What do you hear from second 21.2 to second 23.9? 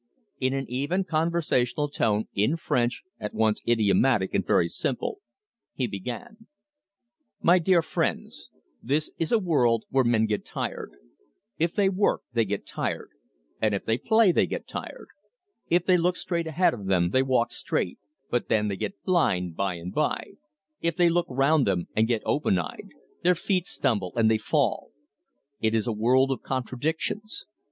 round them and get open eyed, their feet